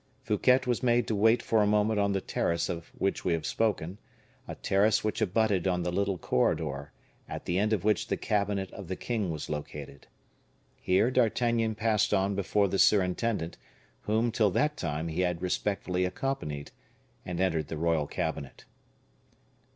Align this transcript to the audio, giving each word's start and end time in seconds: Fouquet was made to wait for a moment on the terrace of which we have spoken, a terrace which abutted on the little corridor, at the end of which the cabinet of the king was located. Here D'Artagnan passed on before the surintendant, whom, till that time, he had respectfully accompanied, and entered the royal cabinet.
Fouquet 0.23 0.61
was 0.65 0.81
made 0.81 1.05
to 1.07 1.13
wait 1.15 1.43
for 1.43 1.61
a 1.61 1.67
moment 1.67 1.99
on 1.99 2.11
the 2.11 2.21
terrace 2.21 2.69
of 2.69 2.87
which 2.97 3.23
we 3.23 3.33
have 3.33 3.45
spoken, 3.45 3.99
a 4.47 4.55
terrace 4.55 5.03
which 5.03 5.21
abutted 5.21 5.67
on 5.67 5.83
the 5.83 5.91
little 5.91 6.17
corridor, 6.17 6.91
at 7.29 7.45
the 7.45 7.59
end 7.59 7.71
of 7.71 7.83
which 7.83 8.07
the 8.07 8.17
cabinet 8.17 8.71
of 8.71 8.87
the 8.87 8.95
king 8.95 9.29
was 9.29 9.47
located. 9.47 10.07
Here 10.81 11.11
D'Artagnan 11.11 11.75
passed 11.75 12.15
on 12.15 12.33
before 12.33 12.67
the 12.67 12.79
surintendant, 12.79 13.59
whom, 14.01 14.31
till 14.31 14.49
that 14.49 14.75
time, 14.75 15.07
he 15.07 15.21
had 15.21 15.39
respectfully 15.43 16.03
accompanied, 16.03 16.71
and 17.23 17.39
entered 17.39 17.67
the 17.67 17.77
royal 17.77 18.07
cabinet. 18.07 18.65